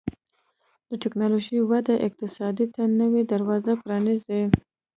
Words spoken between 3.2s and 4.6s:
دروازې پرانیزي.